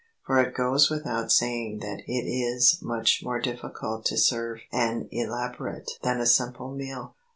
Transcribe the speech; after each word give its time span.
For 0.25 0.41
it 0.41 0.55
goes 0.55 0.89
without 0.89 1.31
saying 1.31 1.77
that 1.83 1.99
it 2.07 2.23
is 2.23 2.79
much 2.81 3.21
more 3.23 3.39
difficult 3.39 4.03
to 4.05 4.17
serve 4.17 4.61
an 4.71 5.07
elaborate 5.11 5.91
than 6.01 6.19
a 6.19 6.25
simple 6.25 6.71
meal. 6.71 7.13